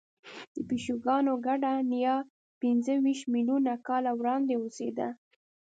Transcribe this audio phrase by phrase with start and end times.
[0.55, 2.15] د پیشوګانو ګډه نیا
[2.61, 5.07] پنځهویشت میلیونه کاله وړاندې اوسېده.